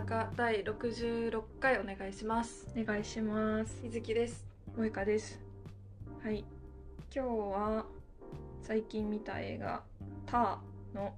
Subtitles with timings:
[0.00, 2.66] 坂第66回お願いします。
[2.74, 3.82] お願いします。
[3.82, 4.46] 日月です。
[4.74, 5.38] 萌香です。
[6.24, 6.42] はい。
[7.14, 7.84] 今日は
[8.62, 9.82] 最近見た映画
[10.24, 11.12] 「ター」の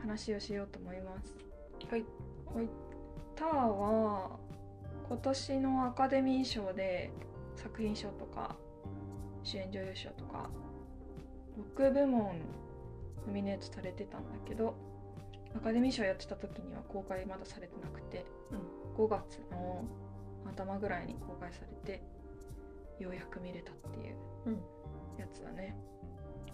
[0.00, 1.36] 話をしようと思います。
[1.88, 2.04] はい。
[2.52, 2.68] はい。
[3.36, 4.36] ターは
[5.08, 7.12] 今年のアカデミー賞で
[7.54, 8.56] 作品賞とか
[9.44, 10.50] 主演女優賞とか
[11.76, 12.40] 6部門
[13.28, 14.74] ノミネートされてたんだけど
[15.56, 18.24] アカデミー賞やってた時には公開まだされてなくて、
[18.96, 19.84] うん、5月の
[20.46, 22.02] 頭ぐらいに公開されて
[22.98, 24.16] ようやく見れたっていう
[24.46, 24.60] うん。
[25.18, 25.76] やつだね、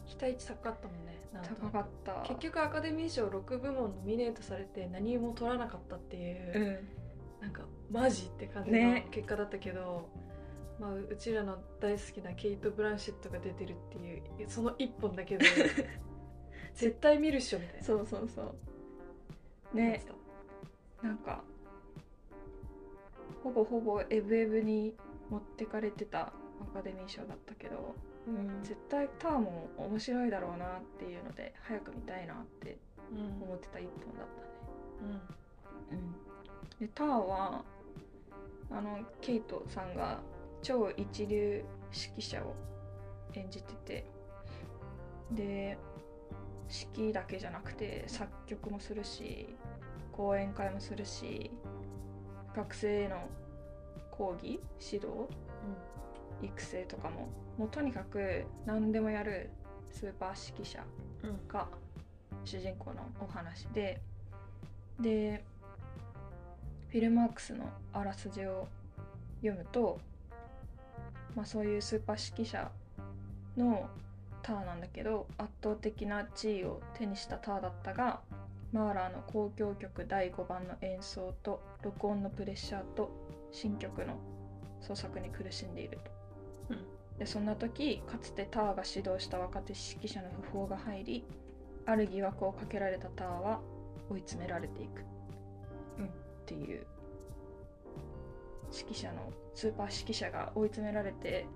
[0.07, 1.15] 期待値高かったもんね
[1.61, 2.23] 高かった。
[2.27, 7.43] 結局アカデミー賞6部門ノミネートされて何も取らなかったっていう、うん。
[7.43, 9.09] なんかマジって感じのね。
[9.11, 10.09] 結果だったけど、
[10.81, 15.45] まあ、ううちらの大好きなケイト・ブランシェットが出てるっていうその一本だけで
[16.75, 17.85] 絶対見るっしょみたいな。
[17.85, 18.45] そうそうそう。
[18.47, 18.53] や
[19.75, 20.03] ね。
[21.03, 21.43] なんか
[23.43, 24.95] ほぼほぼエブエブに
[25.29, 27.95] 持ってかれてたアカデミー賞だったけど
[28.27, 28.63] うん。
[28.63, 32.79] 絶対ターも面白いだろうなっていうので早く見たいなって
[33.13, 33.43] うん。
[33.43, 34.27] 思ってた一本だっ
[35.01, 35.21] たね。
[35.93, 36.87] うん。
[36.87, 37.65] でターは
[38.71, 40.21] あのケイトさんが
[40.63, 42.55] 超一流指揮者を
[43.35, 44.05] 演じてて
[45.33, 45.79] で
[46.97, 49.49] 指揮だけじゃなくて作曲もするし
[50.17, 51.51] 講演会もするし
[52.55, 53.29] 学生への
[54.11, 55.29] 講義指導
[56.43, 59.51] 育成とかももうとにかく何でもやる
[59.91, 60.85] スーパー指揮者
[61.23, 61.49] うんうん。
[61.49, 61.67] が
[62.45, 64.01] 主人公のお話で
[65.01, 65.43] で
[66.91, 68.69] フィルマークスのあらすじを
[69.41, 69.99] 読むと、
[71.35, 72.71] まあ、そういうスーパー指揮者
[73.57, 73.89] の
[74.43, 78.21] ターなんだけど圧倒的な地位を手にしたターだったが
[78.75, 83.09] マーラーの交響曲第5番の演奏と録音のプレッシャーと
[83.53, 84.17] 新曲の
[84.81, 86.01] 創作に苦しんでいる
[86.69, 86.75] と。
[87.21, 91.25] でそんな時かつてターが指導した若手指揮者の訃報が入り
[91.87, 93.61] ある疑惑をかけられたターは
[94.11, 95.05] 追い詰められていく、
[96.01, 96.07] うん。
[96.07, 96.09] っ
[96.45, 96.85] ていう。
[98.73, 101.47] 指揮者のスーパー指揮者が追い詰められて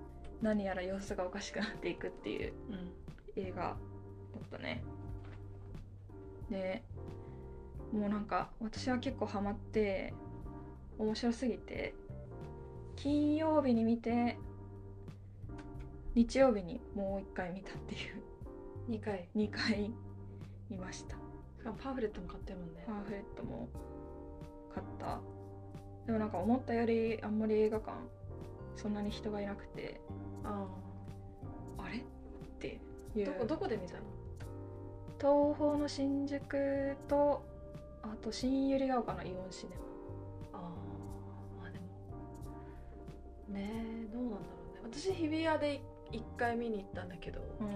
[0.41, 2.53] 何やら様子がおかしくなっていくっていう。
[2.69, 2.93] うん。
[3.35, 3.77] 映画だっ
[4.49, 4.81] たね。
[6.49, 6.81] で
[7.93, 10.13] もうなんか私は結構ハマって
[10.97, 11.95] 面白すぎて
[12.95, 14.37] 金曜日に見て
[16.15, 18.15] 日曜日にもう一回見たっていう。
[18.89, 19.29] 2回。
[19.35, 19.91] 2回
[20.69, 21.15] 見ました。
[21.83, 22.83] パンフレットも買ってるもんね。
[22.85, 23.69] パンフレットも
[24.73, 25.19] 買った。
[26.05, 27.93] でもなんか思ったよりあんまり映画館
[28.75, 30.01] そんなに人がいなくて
[30.43, 30.65] あ
[31.77, 31.87] あ。
[31.89, 31.97] れ？
[31.97, 32.01] っ
[32.59, 32.79] て
[33.15, 33.29] いう。
[33.29, 33.99] あどこどこで見たの？
[35.19, 37.43] 東宝の新宿と
[38.11, 39.71] あと新百合ヶ丘のイオンシネ
[40.53, 40.59] ああ
[41.61, 41.85] まあでも。
[43.49, 43.71] ね
[44.05, 44.43] えどうなんだろ
[44.83, 44.99] うね。
[44.99, 45.81] 私日比谷で
[46.11, 47.67] 1回見に行ったんだけど、マ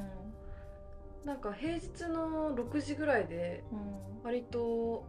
[1.24, 3.86] なんか平日の6時ぐらいでうん、うん、
[4.24, 5.06] 割と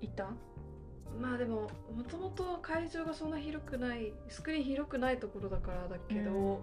[0.00, 0.30] いた？
[1.20, 6.60] まあでももともと会場がそんな広くないスクリーン広くないところだからだけど、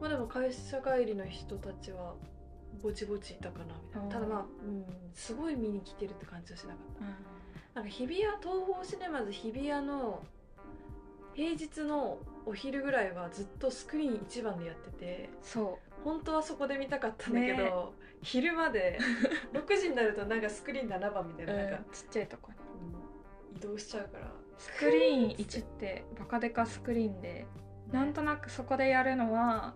[0.00, 2.14] まあでも会社帰りの人たちは
[2.82, 4.08] ぼちぼちいたかなみたいな。
[4.08, 7.04] ただまあ、うん、すごい見に来てるって感じはしなかった。
[7.04, 7.14] うん。
[7.74, 10.22] なんか日比谷東宝シネマズ日比谷の
[11.34, 17.72] 平日のお昼ぐらいはずっとスクリーン一番でやっててそ本当はそこで見たかったんだけど、ね。
[18.22, 18.98] 昼まで
[19.52, 22.58] 6時になるとなんかスクリーン7番みたう、いななんかうん、ちっちゃいとこに。
[22.58, 23.10] うん
[23.56, 24.30] 移動しちゃうから。
[24.56, 27.46] スクリーン1ってバカデカスクリーンで
[27.92, 29.74] なんとなくそこでやるのは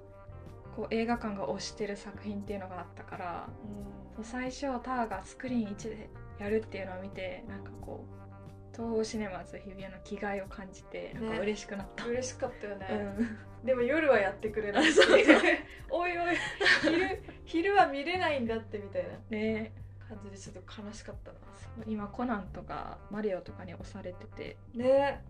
[0.75, 3.49] こう映画館が推してる作品っていうのがあったから
[4.17, 8.15] そう最初ターがスクリーン1でやるっていうのを見てなんかこう
[8.73, 12.89] 東宝シネマズ日比谷の気概を感じてなんかね嬉しくなった、嬉しかったよね、
[13.61, 13.67] うん。
[13.67, 15.07] でも夜はやってくれないしそう。
[15.07, 15.21] そ う
[15.91, 16.37] おいおい
[16.83, 19.73] 昼昼は見れないんだってみたいなね。
[20.09, 21.39] 感じでちょっと悲しかったな。
[21.87, 24.57] 今コナンとかマリオとかに押されてて。
[24.75, 25.25] ね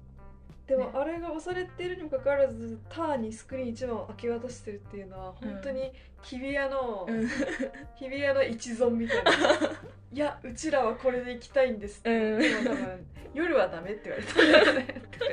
[0.66, 0.90] でもね。
[0.94, 5.92] あれが押されてるにもかかわらずターにスクリーン一番を明け渡してるっていうのは本当に
[6.22, 7.28] 日比谷の、うん。
[7.96, 9.32] 日比谷の一存みたいな。
[10.12, 12.40] いやうちらはこれで行きたいんですって、うん。
[12.40, 15.24] でも多分夜はダメって言われたんだよねとか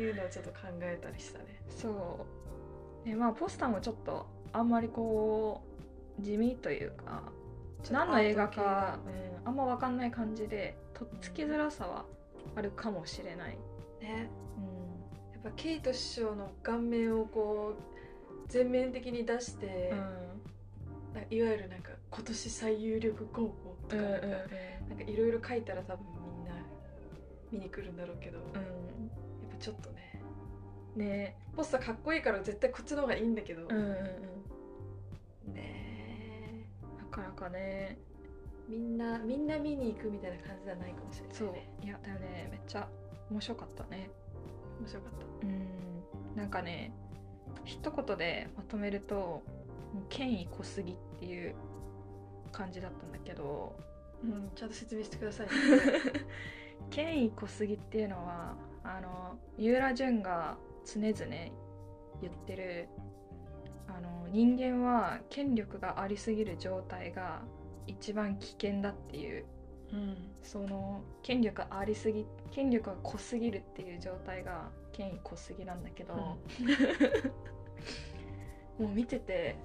[0.00, 1.44] いうのをちょっと考えたりしたね。
[1.68, 2.26] そ
[3.04, 3.08] う。
[3.08, 5.62] でまあポスターもちょっとあんまりこ
[6.18, 7.22] う地味というか
[7.90, 8.98] 何の映画か、
[9.44, 12.04] うん、あんま分かんない感じでとっつきづらさは
[12.56, 13.56] あるかもしれない、
[14.00, 14.28] ね。
[14.56, 15.32] うん。
[15.32, 17.82] やっぱケイト師匠の顔面をこう
[18.48, 19.90] 全面的に出して、
[21.14, 21.24] なん。
[21.24, 24.20] かいわゆるなんか今年最有力高校とかなん
[24.98, 26.06] か,、いろいろ書いたら多分
[26.36, 26.52] みんな
[27.52, 28.54] 見に来るんだろうけど、やっう
[29.50, 30.22] ぱちょっとね。
[30.96, 31.36] んね。
[31.56, 33.80] ポスターかっこいいから絶対こっちの方がいいんだけど、うんうん
[35.46, 35.54] うん。
[35.54, 36.66] ね。
[36.98, 37.98] なかなかね。
[38.68, 41.84] みんなみんな見に行くみたいな感じじゃないかもしれない、ね、そう。
[41.84, 42.48] いやだよね。
[42.52, 42.88] めっちゃ
[43.30, 44.10] 面白かったね。
[44.80, 45.46] 面白かった。
[45.46, 46.36] うん。
[46.36, 46.92] なんかね
[47.64, 49.42] 一言でまとめるとも
[49.96, 51.54] う権威濃すぎっていう
[52.52, 53.76] 感じだったんだけど
[54.22, 55.52] うん、ちゃんと説明してくださいね。
[56.90, 61.14] 権威濃すぎっていうのはあの三浦淳が常々
[62.20, 62.88] 言ってる
[63.86, 67.42] あの人間は権力がありすぎる状態が
[67.86, 69.44] 一番危険だっていう
[69.92, 76.14] うん、その権力ありすぎ権力が濃すぎるっていう状態が権威濃すぎなんだけど、
[78.78, 79.56] もう見てて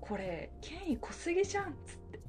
[0.00, 2.20] これ権威濃すぎじゃんっつって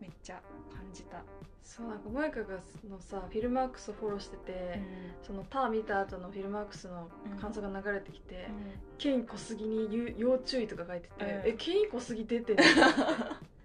[0.00, 0.40] めっちゃ
[0.72, 1.22] 感じた、
[1.62, 4.80] そうなんか萌香がのさフィルマークスをフォローしてて、
[5.22, 7.08] そのター見た後のフィルマークスの
[7.40, 8.48] 感想が流れてきて
[8.98, 11.30] 「権威濃すぎにゆ要注意」とか書いてて「うん。
[11.48, 12.56] え権威濃すぎて?」って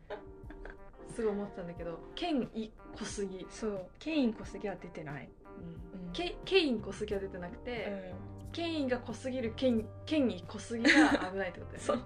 [1.22, 3.86] すごい思ってたんだけど「権威濃すぎ」そう。
[4.00, 5.30] 権威濃すぎは出てない、
[5.94, 6.08] うん。
[6.08, 7.88] うんけ権威濃すぎは出てなくうて、
[8.50, 10.90] ん、権威が濃すぎる権権威濃すぎが
[11.32, 11.80] 危ないってことだよね。
[11.80, 12.00] そう。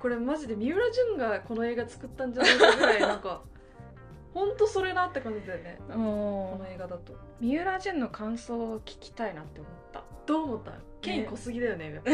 [0.00, 3.42] これマジで三浦淳がこの映画作ったんじゃないかぐらいなんか
[4.34, 5.78] ほんとそれなって感じだよね。
[5.88, 7.12] こもの映画だと。
[7.12, 10.04] う三浦淳の感想を聞きたいなって思った。
[10.26, 10.72] どう思った？
[11.00, 11.92] 権威濃すぎだよね。
[11.94, 12.10] やっぱ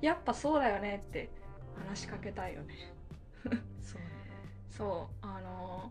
[0.00, 1.30] やっぱそうだよねって
[1.88, 2.74] 話しかけたいよね。
[3.80, 4.11] そうね
[4.76, 5.90] そうあの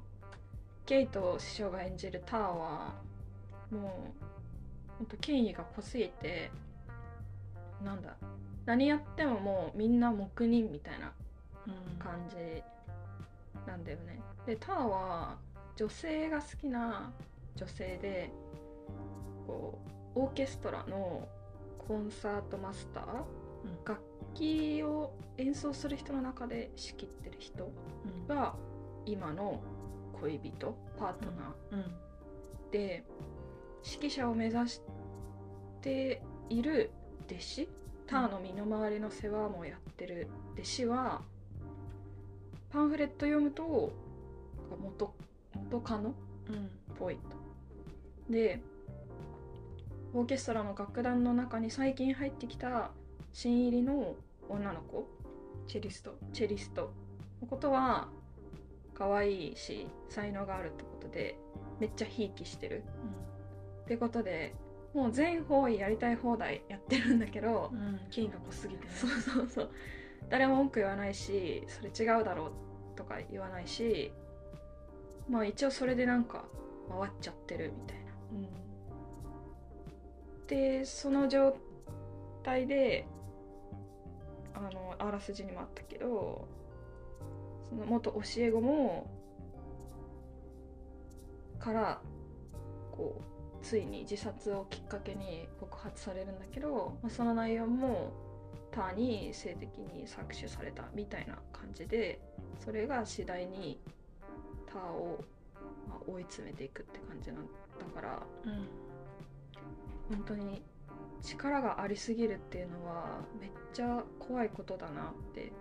[0.86, 2.94] ケイト師匠が演じるターは
[3.72, 4.12] も
[4.90, 6.52] うほんと権威が濃すぎて
[7.84, 8.16] なんだ
[8.66, 11.12] 何やってももうみんな黙認みたいな
[11.68, 12.00] うん。
[12.00, 12.36] 感じ
[13.68, 14.20] なんだよね。
[14.48, 15.38] でターは
[15.76, 17.14] 女性が好きな
[17.56, 18.32] 女性で
[19.46, 19.80] こ
[20.16, 21.28] うオーケストラの
[21.88, 23.86] コンサートマスター、うん。
[23.86, 24.02] 楽
[24.34, 28.28] 器を演奏する人の中で仕切ってる人うん。
[28.28, 28.56] が
[29.06, 29.62] 今の
[30.20, 31.80] 恋人パートナうん。
[31.80, 31.84] ー
[32.72, 33.04] で
[33.84, 34.82] 指揮者を目指し
[35.82, 36.92] ている
[37.30, 37.70] 弟子
[38.08, 41.22] ターの身の回りの世話もやってる弟子は
[42.70, 43.92] パンフレット読むと
[44.82, 45.14] 元
[45.54, 46.14] 元カノっ
[46.50, 48.32] うんぽいと。
[48.32, 48.62] で
[50.14, 52.92] オーケストラの楽団の中に最近入ってきた
[53.34, 54.16] 新入りの
[54.50, 55.08] 女の子
[55.68, 56.92] チェリストチェリスト
[57.42, 58.10] のことは
[58.94, 61.38] 可愛いし才能があるってことで
[61.80, 62.84] めっちゃひいきしてる。
[63.84, 64.54] ってことで
[64.94, 68.00] もう全方位やりたい放題やってるんだけど、うん。
[68.12, 68.92] 権威が濃すぎてね。
[68.94, 69.70] そうそうそう。
[70.30, 72.52] 誰も文句言わないしそれ違うだろう
[72.96, 74.12] とか言わないし
[75.30, 76.46] まあ一応それでなんか
[76.90, 78.12] 回っちゃってるみたいな。
[78.34, 78.36] う
[80.46, 80.48] ん。
[80.48, 81.56] でその状
[82.44, 83.08] 態で
[84.54, 86.48] あのあらすじにもあったけど
[87.72, 89.10] その元教え子も
[91.58, 92.02] から
[92.92, 98.12] こうついに自殺をきっかけに告発されるんだけど、まあ、その内容も
[98.72, 102.20] 他に性的に搾取されたみたいな感じで
[102.64, 103.80] それが次第に
[104.68, 105.24] 他を、
[105.88, 108.68] まあ、追い詰めていくって感じなんだからうん
[110.10, 110.62] 本当に
[111.22, 115.52] 力がありすぎるっていうのはめっちゃ怖いことだなって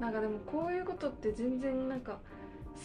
[0.00, 2.18] なんかでもこういうことって全然なんか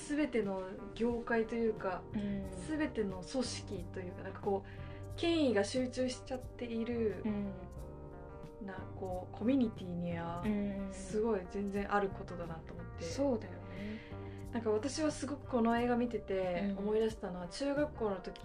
[0.07, 0.61] 全ての
[0.95, 2.43] 業界というかうん。
[2.67, 7.45] 全ての組織というかなんかこう権威が集中しちゃっているうん。
[8.65, 13.03] なこうコミュニティにはうんすごい全然あることだなと思って。
[13.03, 13.99] そうだよね。
[14.53, 16.85] なんか私はすごくこの映画見ててうん。
[16.85, 18.39] 思い出したのは中学校の時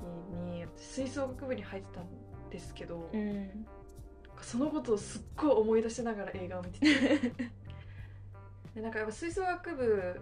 [0.46, 2.06] に私吹奏楽部に入ってたん
[2.50, 3.66] ですけど、うん。
[4.40, 7.32] そのことをすっごい思い出しながら映画を見てて
[8.76, 10.21] でなんかやっぱ吹奏楽部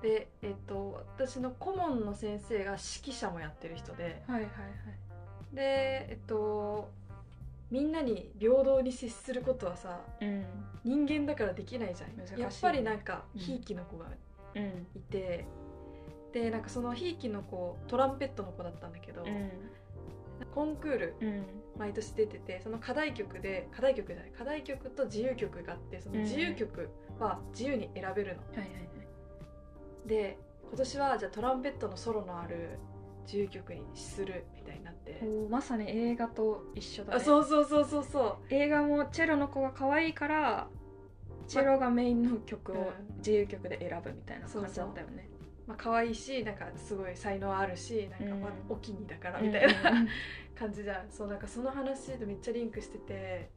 [0.00, 4.22] で、えっと、私の顧問の先生が指揮者もやってる人で。
[4.26, 5.54] はいはいはい。
[5.54, 5.62] で
[6.08, 6.90] えっと
[7.70, 10.44] みんなに平等に接することはさうん。
[10.82, 12.16] 人間だからできないじゃん。
[12.16, 12.40] 難しいね。
[12.40, 13.40] やっぱりなんかうん。
[13.40, 14.06] ひいきの子が
[14.54, 14.86] うん。
[14.96, 15.44] いて、
[16.32, 19.50] でなんかそのひいきの子トランペットの子だったんだけど、うん。
[20.54, 21.44] コンクールうん
[21.78, 28.78] 毎年出ててその課題曲で課題曲じゃない課題曲と自由曲があってその自由曲は自由に選べるの、はいはいは
[30.06, 30.08] い。
[30.08, 30.38] で
[30.68, 32.78] 今年はじゃあトランペットのソロのある
[33.24, 37.16] 自由曲にするみたいになって、おまさに映画と一緒だね。
[37.18, 40.66] あそうそうそうそうそ映画もチェロの子が可愛いから
[41.46, 43.16] チェロがメインの曲をうん。
[43.18, 45.28] 自由曲で選ぶみたいな感じだったよね。
[45.40, 50.08] うまあ可愛いしなんかすごい才能あるしなんかまあうんお気にだからうんみたいな、うん
[50.54, 51.10] 感じじゃん。
[51.10, 53.50] そうなんかその話とめっちゃリンクしてて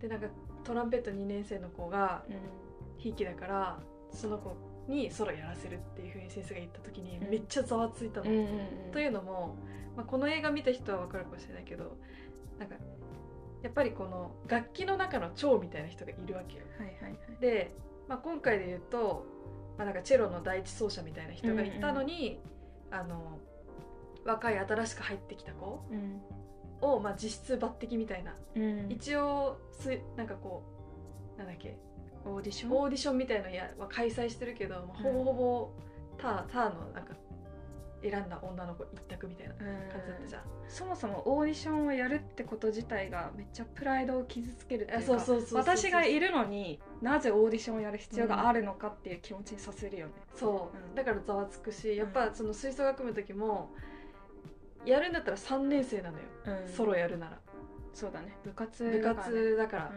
[0.00, 0.26] でなんか
[0.64, 2.22] トランペット2年生の子が
[2.98, 3.80] ひいきだから
[4.12, 4.54] その子
[4.86, 7.30] にソロやらせるっていうふうに先生が言った時にうん。
[7.30, 8.30] めっちゃざわついたの。
[8.30, 8.92] うんうんうん。
[8.92, 9.56] というのも、
[9.96, 11.96] まあ、この映画見た人は分かるかもしれないけど
[12.58, 12.76] なんか
[13.62, 16.64] やっぱりこの楽器の中の長みたいな人がいるわけよ。
[16.78, 17.18] はいはいはい。
[17.40, 17.72] で、
[18.06, 19.26] まあ、今回で言うと、
[19.76, 22.40] まあ、なんかチェロの第一奏者みたいな人がいたのに、
[22.90, 23.38] あの
[24.24, 26.20] 若い新しく入ってきた子うん
[26.80, 28.34] を、まあ、実質抜擢みたいな。
[28.54, 28.86] うん。
[28.90, 30.62] 一応すなんかこ
[31.36, 31.76] うなんだっけ。
[32.24, 32.72] オーディション？
[32.72, 35.70] オーディションみたいのやは開催してるけど、まあ、ほぼほぼ
[36.18, 37.14] ターターのなんか
[38.02, 40.42] 選んだ女の子一択みたいな感じだったじゃん。
[40.68, 50.94] そもそもオーディションをやるってこと自体がめっちゃプライドを傷つけるっていうか私がいるのになぜオーディションをやる必要があるのかっていう気持ちにさせるよね、そう、うん。
[50.94, 53.70] だからざわつくしやっぱその吹奏楽部の時も
[54.84, 56.68] やるんだったら3年生なのよ、うん。
[56.68, 57.40] ソロやるなら。
[57.92, 58.36] そうだね。
[58.44, 59.56] 部活部だから。
[59.56, 59.92] だから、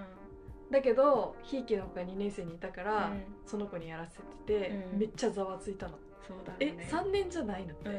[0.72, 3.24] だけどひいきの子が2年生にいたから、うん。
[3.46, 5.00] その子にやらせてて、うん。
[5.00, 6.78] めっちゃざわついたの、そうだね。
[6.90, 7.74] 3年じゃないの？
[7.74, 7.96] って、うん。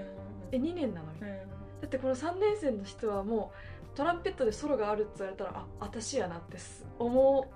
[0.53, 1.13] え2年なの？
[1.13, 1.41] みたいなうん。
[1.81, 7.49] だってこの3年生の人はもうトランペットでソロがあるって言われたらあ私やなってす思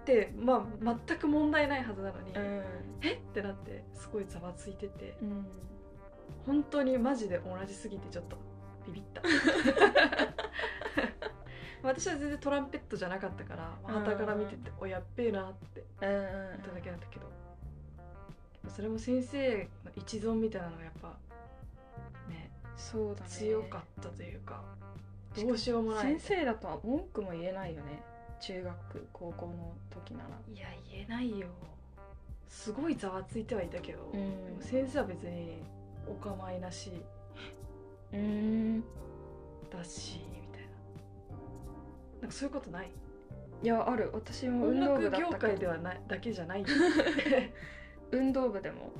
[0.00, 2.64] ってまあ全く問題ないはずなのに、うん。
[3.02, 3.12] え？
[3.12, 5.16] ってなってすごいざわついてて。
[5.22, 5.46] うん。
[6.46, 8.36] 本当にマジで同じすぎてちょっと
[8.86, 9.20] ビビった。
[11.82, 13.94] 私は全然トランペットじゃなかったからうん。
[14.04, 15.86] 旗から見てておやっべえなってうん。
[16.00, 17.26] 言っただけなんだけど
[18.68, 21.08] それも先生の一存みたいなのがやっぱ
[22.28, 23.28] ねそうだね。
[23.28, 24.62] 強かったというか
[25.36, 26.18] どうしようもない。
[26.18, 28.02] 先生だとは文句も言えないよね。
[28.40, 30.30] 中学高校の時なら。
[30.52, 31.46] いや言えないよ。
[32.48, 34.12] すごいざわついてはいたけど、ん。
[34.12, 35.62] でも先生は別に
[36.08, 36.90] お構いなし。
[38.12, 38.80] うん。
[39.70, 40.68] だしみたいな。
[42.22, 42.90] なんかそういうことない？
[43.62, 44.10] いやある。
[44.12, 46.62] 私も音運動部楽業界ではないだけじゃない。
[46.62, 46.66] よ
[48.12, 48.92] 運動部でも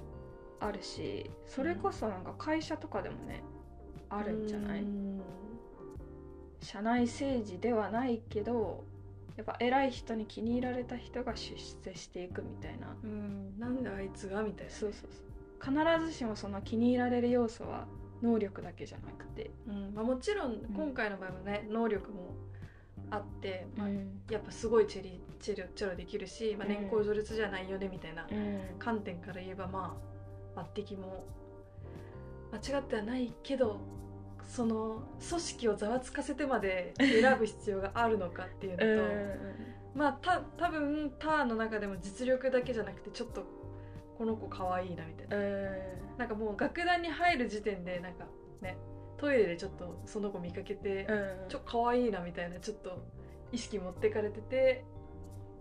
[0.61, 3.43] あるしそれこそなんか会社とかでもね、
[4.09, 4.83] あるんじゃない？
[4.83, 5.23] うん。
[6.61, 8.85] 社内政治ではないけど
[9.37, 12.95] やっぱ偉い人に気に入られた人が出世していくみたいな。
[13.03, 13.59] うん。
[13.59, 15.75] なんであいつがみたいなそうそうそう。
[15.75, 17.87] 必ずしもその気に入られる要素は
[18.21, 19.95] 能力だけじゃなくて、うん。
[19.95, 22.35] まあ、もちろん今回の場合もね、能力も
[23.11, 23.89] あって、まあ
[24.31, 26.75] やっぱすごいチェリチェロチェロできるし、まあ、うん。
[26.75, 29.97] 年功序列じゃないよねみたいなうん観点から言えばま
[30.57, 31.25] あ抜擢も
[32.53, 33.81] 間違ってはないけど
[34.49, 43.45] その組織をざわつかせてまで選ぶ必要があるのかっていうのと、まあた多分ターンの中でも実力だけじゃなくてちょっと
[44.19, 45.37] この子可愛いなみたいな。
[45.37, 46.01] うん。
[46.19, 48.27] なんかもう楽団に入る時点でなんか
[48.61, 48.77] ね
[49.21, 51.49] トイレでちょっとその子見かけて、うん。
[51.51, 53.05] ちょっと可愛いなみたいなちょっと
[53.53, 54.85] 意識持ってかれてて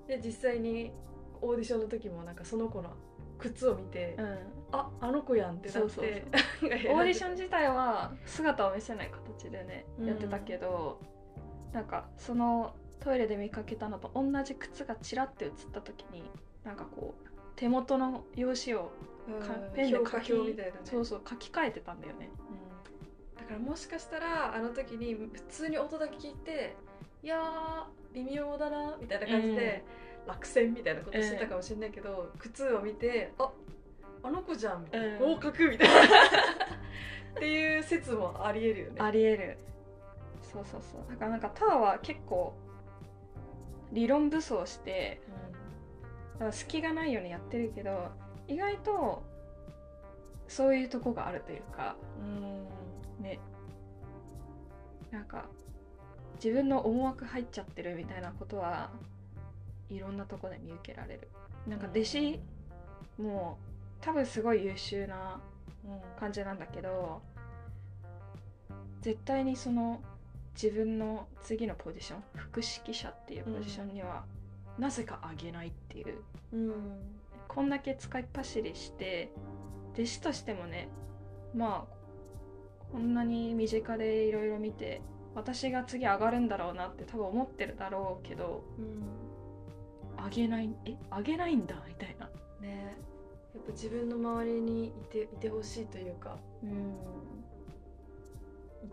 [0.07, 0.93] で実際に
[1.41, 2.91] オーディションの時もなんかその子の
[3.37, 4.37] 靴を見て、うん。
[4.71, 6.25] ああの子やんってなって
[6.89, 10.07] オ オーディション自体は姿を見せない形でね、うん。
[10.07, 11.01] やってたけど
[11.73, 16.23] なんかそのトイレで見かけたのと同じ靴がちらって映った時に
[16.63, 18.91] なんかこう手元の用紙を
[19.41, 20.31] かペンで書き
[20.85, 22.29] そうそう書き換えてたんだよね。
[23.49, 26.75] だからもしかしたらあの時に普通に音だけ聞いて
[27.23, 29.83] いやー微妙だなみたいな感じで、
[30.25, 33.51] 落選みたいなことしてたかもしれないけど、靴を見てあ
[34.23, 35.33] あの子じゃんみたいな、うん。
[35.33, 35.93] 合格みたいな
[37.37, 39.01] っていう説もありえるよね。
[39.01, 39.57] ありえる。
[40.41, 41.01] そうそうそう。
[41.11, 42.53] だからなんかタワーは結構
[43.91, 45.21] 理論武装して
[46.33, 48.09] だから隙がないようにやってるけど
[48.47, 49.23] 意外と
[50.47, 52.67] そういうとこがあるというかうん
[53.19, 53.39] ね。
[55.11, 55.45] なんか
[56.35, 58.89] 自分の思惑入っちゃってるみたいなことは
[59.89, 61.27] いろんなとこで見受けられる。
[61.67, 62.39] なんか弟子
[63.17, 63.57] も
[64.01, 65.41] 多分すごい優秀な
[65.85, 67.21] うん感じなんだけど
[69.01, 70.01] 絶対にその
[70.61, 74.25] 自分の次のポジション副指揮者っていうポジションには
[74.77, 76.15] なぜか上げないっていう、
[76.53, 76.73] うん。
[77.47, 79.31] こんだけ使いっ走りして
[79.93, 80.88] 弟子としてもね
[81.55, 81.98] まあ
[82.91, 85.01] こんなに身近でいろいろ見て
[85.36, 89.19] 私が次上がるんだろうなって多分思ってるだろうけどうん。
[90.24, 92.29] 上げないえ上げないんだみたいな。
[92.60, 92.98] ね。
[93.53, 96.96] やっぱ自分の周りにいていてほしいというかうん。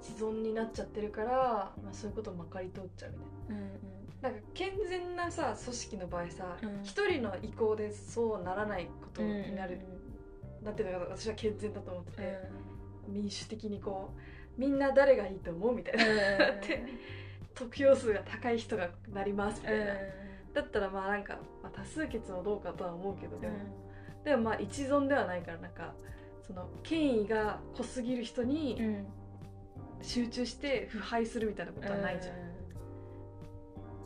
[0.00, 3.62] 一存になっちゃってるから、まあ、そういうことまかり通っちゃうみたいな。
[3.62, 6.82] うんなんか健全なさ組織の場合さうん。
[6.82, 9.78] 一、人の意向でそうならないことになる。
[10.62, 12.38] なんていうのかな私は健全だと思ってて、
[13.08, 16.04] 民主的にこうみんな誰がいいと思うみたいな、
[16.66, 16.84] で
[17.54, 19.94] 得票数が高い人がなりますみたいな、
[20.54, 23.54] だったらまあなんか、まあ、多数決もどうかとは思うけどでも、
[24.24, 25.94] でもまあ一存ではないからなんか
[26.46, 28.80] その権威が濃すぎる人に
[30.00, 32.36] 集中して腐敗するみたいなことはないじゃん、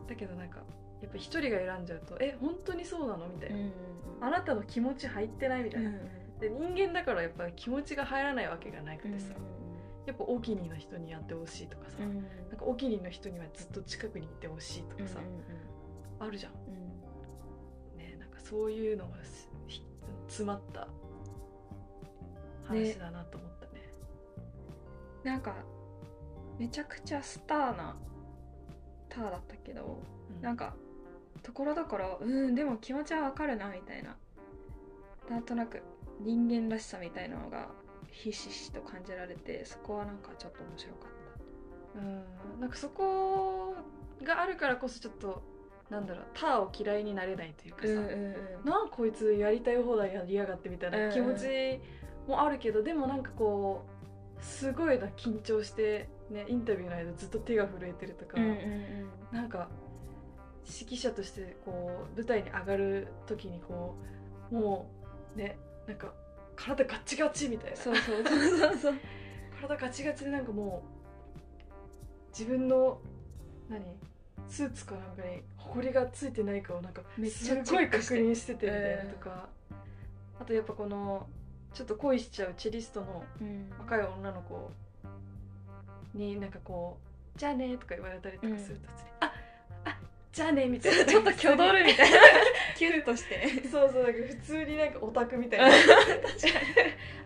[0.09, 0.61] だけどなんか
[1.03, 5.91] やっぱ一人が選んじゃうと「え本当にそうなの?」みたいな、あなたの気持ち入ってないみたいな、
[6.41, 9.35] で人間だからやっぱ気持ちが入らないわけがなくてさ、
[10.07, 15.19] やっぱお気に入りの人にやってほしいとかさ、なんかお気に入りの人にはずっと近くにいてほしいとかさ、
[16.19, 16.53] あるじゃん、
[17.99, 19.17] ねなんかそういうのが
[20.27, 20.89] 詰まった
[22.65, 23.93] 話だなと思ったね。
[25.23, 25.55] なんか
[26.59, 27.97] めちゃくちゃスターな
[29.09, 30.03] ターだったけど、
[30.37, 30.43] うん。
[30.43, 30.75] なんか
[31.43, 34.17] ところどころうんでも気持ちはわかるなみたいな。
[35.29, 35.83] なんとなく
[36.21, 37.69] 人間らしさみたいなのが
[38.11, 41.21] ひしひしと感じられてそこはなんかちょっと面白かっ
[41.97, 41.99] う
[42.59, 42.61] ん。
[42.61, 43.75] なんかそこ
[44.23, 45.43] があるからこそちょっと
[45.89, 47.89] なんだろうターを嫌いになれないというかた。
[47.89, 51.81] さ、んなんこいつやりたい放題やりやがってみたいな気持ち
[52.29, 53.85] もあるけど、でもなんかこ
[54.41, 59.09] うすごいな緊張して、ね、インタビューの間ずっと手が震えてるとか、うんうん。
[59.33, 59.69] なんか
[60.65, 63.97] 指揮者としてこう舞台に上がる時にこ
[64.53, 64.91] うも
[65.35, 65.59] うね
[65.91, 66.13] なんか
[66.55, 67.77] 体ガッチガチみたいな。
[67.77, 68.95] そうそうそうそうそう。
[69.61, 73.01] 体ガチガチでなんかもう自分の
[73.69, 73.85] 何？
[74.49, 79.49] スーツかなんかに埃がついてないかをなんかめっちゃすごい確認しててみたいなとか、
[80.41, 81.27] あとやっぱこの
[81.75, 83.71] ちょっと恋しちゃうチェリストのうん。
[83.79, 84.71] 若い女の子
[86.15, 86.99] になんかこ
[87.37, 88.89] う「じゃあね」とか言われたりとかすると、
[89.21, 89.33] ああ
[90.33, 91.05] じゃあね」みたいな。
[91.05, 92.19] ちょっと挙動るみたいな。
[92.77, 93.69] キュンとして。
[93.69, 95.67] そうそうなんか普通になんかオタクみたいな。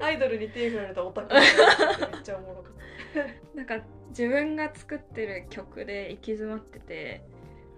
[0.01, 3.57] アイドルに手振られたオタクみたいなめっちゃおもろかった。
[3.57, 7.23] なんか自分が作ってる曲で行き詰まってて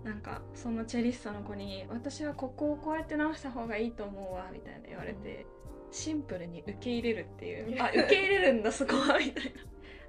[0.05, 5.45] なんかそのチェリストの子に「私はここをこうやって直した方がいいと思うわ」みたいな言われて、
[5.91, 7.83] シンプルに受け入れるっていう。
[7.83, 9.53] あ受け入れるんだそこはみたい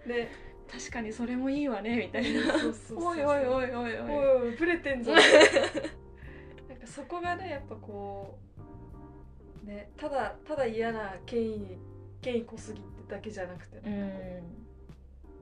[0.05, 0.13] な。
[0.13, 0.29] で
[0.71, 2.55] 確かにそれもいいわねみたいな。
[2.95, 3.99] おいおいおいおいおい。
[3.99, 5.13] おいおいブレてんぞ。
[5.13, 8.37] なんかそこがねやっぱこ
[9.65, 11.77] うねただただ嫌な権威
[12.21, 14.43] 権威濃すぎってだけじゃなくて、うなんかこんう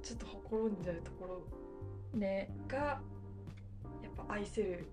[0.04, 1.26] ちょっとほころんじゃうとこ
[2.14, 2.50] ろね。
[2.68, 4.86] がやっぱ愛せる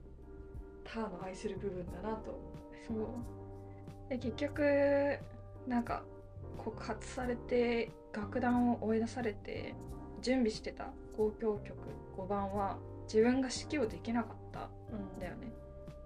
[0.84, 2.40] ターの愛せる部分だなと。
[2.88, 3.06] そう。
[4.08, 5.18] で結局
[5.66, 6.02] なんか
[6.56, 9.74] 告発されて楽団を追い出されて
[10.22, 10.87] 準備してた
[11.18, 11.76] 交響曲
[12.16, 14.61] 5番は自分が指揮をできなかった
[14.96, 15.52] んだよね。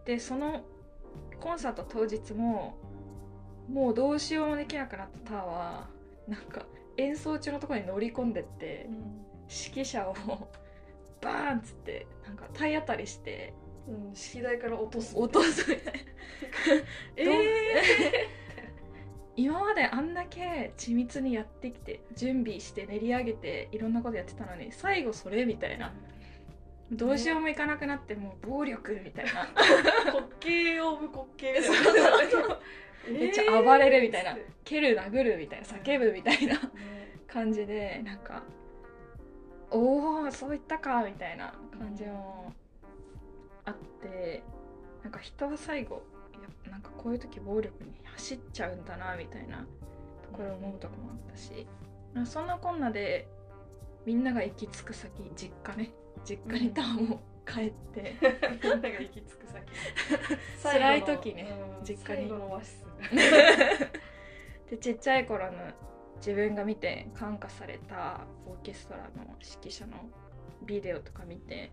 [0.04, 0.64] でその
[1.40, 2.76] コンサート当日も
[3.68, 5.88] もうどうしようもできなくなったターは
[6.28, 8.88] なんか演奏中のところに乗り込んでって
[9.48, 10.14] 指揮者を
[11.20, 13.52] バーンっつってなんか体当たりして
[13.88, 15.14] うん、式台から落とす。
[15.16, 15.70] 落とす。
[15.70, 16.00] みたいな
[17.16, 18.28] えどうえ
[19.36, 25.92] 今まであんだけ緻密にやってきて準備して練り上げていろんなことやってたのに最後それみたいな。
[26.92, 29.48] どうしようもいかなくなってもう暴力みたいな。
[30.12, 32.58] 滑稽オブ滑稽みそうたいな
[33.18, 34.30] めっちゃ暴れるみたいな。
[34.30, 36.54] えー蹴る殴るみたいな叫ぶみたいな。
[36.54, 36.60] ね
[37.28, 38.42] 感じでなんか
[39.70, 42.52] おおそういったかみたいな感じも
[43.64, 44.42] あって
[45.02, 46.02] なんか人は最後
[46.64, 49.66] やなんかこういう時暴力に走っちゃうんだなみたいな
[50.22, 51.66] ところを思うとこもあったし。
[52.24, 53.28] そんなこんなで
[54.06, 55.92] みんなが行き着く先実家ね。
[56.24, 58.16] 実家にターンを帰って、
[58.62, 59.66] みんなが行き着く先。
[60.62, 62.30] 辛い時ねうん実家に。
[64.70, 65.58] でちっちゃい頃の
[66.16, 69.92] 自分が見て感化されたオーケストラの指揮者の
[70.64, 71.70] ビデオとか見て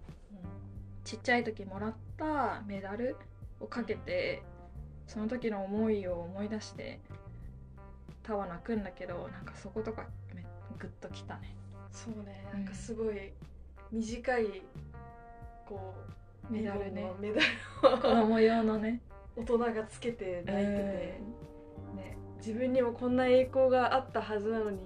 [1.04, 3.16] ちっちゃい時もらったメダル
[3.60, 4.44] をかけて
[5.08, 7.00] その時の思いを思い出して
[8.24, 10.44] タワー泣くんだけどなんかそことかめ
[10.80, 11.56] グッときたね。
[11.92, 12.46] そうね。
[12.54, 13.32] なんかすごい
[13.92, 14.64] 短い
[15.68, 15.94] こ
[16.50, 17.12] うメダルね。
[17.20, 17.46] メダル
[17.82, 19.02] 子を供用のね。
[19.36, 21.22] 大人がつけて泣いてて、
[21.96, 24.86] ね、自分にもこんな栄光があったはずなのに、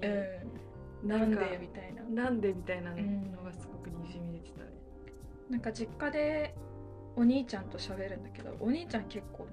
[1.04, 2.24] なんかでみたいな。
[2.24, 3.32] なんでみたいなのん。
[3.44, 4.72] がすごくにじみ出てたね、
[5.50, 6.56] なんか実家で
[7.16, 9.48] お兄ちゃんと喋るんだけどお兄ちゃん結構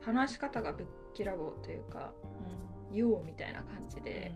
[0.00, 2.12] 話し方がぶっきらぼうというか
[2.92, 4.32] 「よう」みたいな感じで、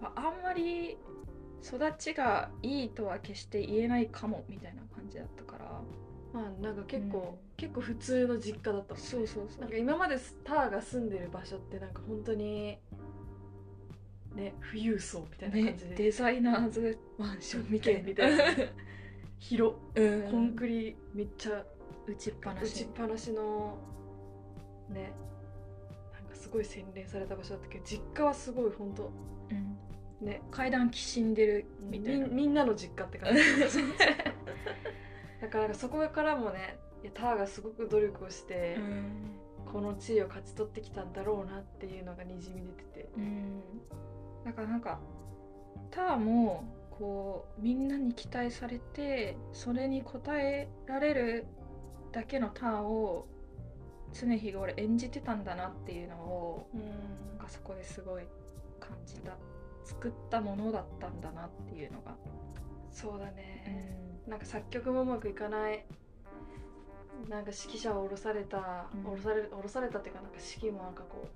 [0.00, 0.96] ああんまり
[1.64, 5.82] 育ちがいいとは決して言えないかもみたいな感じだったから。
[6.32, 7.56] まあなんか結構、うん。
[7.56, 9.08] 結構普通の実家だったもんね。
[9.08, 9.60] そうそうそう。
[9.60, 12.78] なんか今までターが住んでる場所ってなんか本当に
[14.34, 18.02] ね富裕層みたいなね感じで、デザイナーズマンションみたいな。
[18.08, 18.44] みたいな。
[19.38, 20.30] 広うん。
[20.30, 21.64] コンクリめっちゃ
[22.06, 22.84] 打ちっぱな打ちし。
[22.84, 23.78] っぱなしの
[24.90, 25.12] ね
[26.12, 29.12] なんかすごい洗練された場所だったけど実家はすごい本当
[29.50, 30.26] うん。
[30.26, 32.26] ね階段きしんでるみたいな。
[32.26, 33.42] みみんなの実家って感じ。
[35.40, 39.30] だからそこからもねいやターがすごく努力をして、うん。
[39.72, 43.08] この地位を勝ち取ってきたんだろうなっていうのがにじみ出てて。
[43.16, 43.62] うん。
[44.44, 44.98] だからなんか
[45.90, 51.46] ターもこうみんなに期待されてそれに応えられる
[52.12, 53.28] だけのターを
[54.12, 56.68] 常日頃演じてたんだなっていうのを
[57.36, 58.24] なんかそこですごい
[58.80, 59.32] 感じた
[59.84, 62.14] 作ったものだったんだなっていうのが、
[62.90, 64.30] そうだうね、ん。
[64.30, 65.84] なんか作曲もうまくいかない。
[67.28, 69.12] なんか指揮者を降ろされた、うん。
[69.12, 71.26] 降ろされる降ろされたっていうかなんか指揮もなんかこ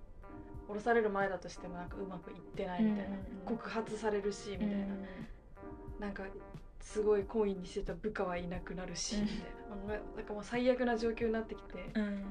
[0.69, 3.57] う降ろされる前だとしてもなんかうまくいってないみたいな、うんうんうん。
[3.57, 4.87] 告発されるしみたいな、
[5.99, 6.25] なんか
[6.81, 9.23] すごい懇意にしてた部下はいなくなるし、うん。
[9.23, 9.95] みたいな。
[10.17, 12.25] なんかもう最悪な状況になってきて、うん、うん、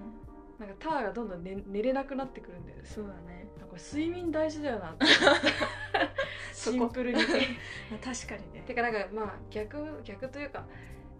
[0.62, 2.84] なんかターがどんどん寝寝れなくなってくるんだよね。
[2.86, 3.48] そうだね。
[3.60, 5.06] なんか睡眠大事だよなって。
[6.54, 7.20] シンプルに
[8.00, 8.64] 確かにね。
[8.68, 10.68] てかなんかまあ逆逆というか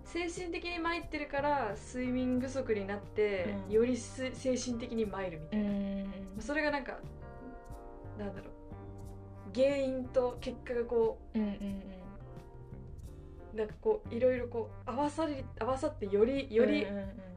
[0.04, 3.72] 精神的に参ってるから睡眠不足になって、うん。
[3.72, 6.14] よりす精神的に参るみたいな、ん。
[6.40, 7.00] それがなんか
[8.20, 8.52] なんだろう。
[9.56, 11.84] 原因と結果がこうんうんうん。
[13.56, 17.32] うなんかこういろいろこう合わさり合わさってよりよりうんうんうん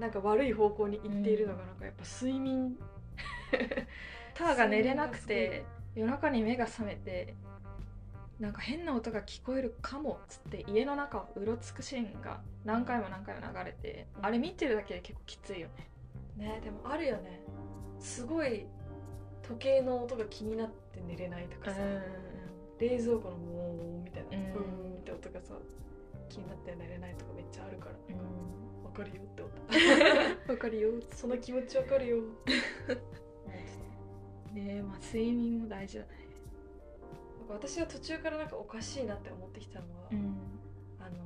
[0.00, 2.76] なんか悪い方向に行っているのがなんかやっぱ睡眠。
[4.34, 7.34] ターが寝れなくて夜中に目が覚めて
[8.38, 14.26] なんか変な音が聞こえるかもっつって家の中をうろつくシーンが何回も何回も流れて、うん。
[14.26, 15.68] あれ見てるだけで結構きついよ
[16.38, 16.46] ね。
[16.46, 17.42] ねでもあるよね。
[17.98, 18.64] すごい
[19.42, 21.80] 時計の音が気になって寝れないとかさ、
[22.78, 25.54] 冷蔵庫のモーンみたいな、うんって音がさ
[26.30, 27.92] 気になって寝れないとかめっちゃあるから。
[28.08, 28.59] うん
[28.90, 29.54] わかるよって思っ
[30.46, 30.52] た。
[30.52, 30.90] わかるよ。
[31.14, 32.16] その気持ちわかるよ。
[34.52, 36.08] ねえまあ睡眠も大事だね。
[37.38, 40.36] なんか私は途中からなんかおかしいなって思ってきたのは、ん。
[40.98, 41.16] あの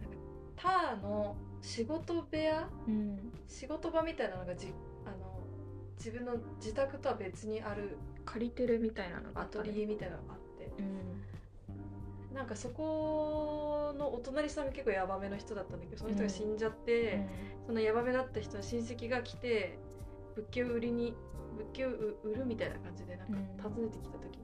[0.00, 0.16] なんか
[0.56, 3.32] ターの仕事部屋うん。
[3.46, 5.38] 仕事場みたいなのがじあの
[5.96, 9.64] 自分の自宅とは別にある借りてるみたいなのがあアったね。
[9.66, 11.07] トリエみたいなのがあってうん
[12.38, 17.26] なんかそこのお隣さんが結構ヤバめの人だったんだけどその人が死んじゃって、
[17.66, 19.76] そのヤバめだった人の親戚が来て
[20.36, 21.16] 物件を売りに
[21.56, 23.74] 物件を売るみたいな感じでなんかうん。
[23.74, 24.42] 訪ねてきた時に、